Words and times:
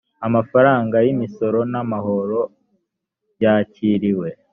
amafaranga 0.27 0.95
y 1.05 1.09
imisoro 1.15 1.59
n 1.71 1.73
amahoro 1.83 2.39
yakiriwe 3.43 4.27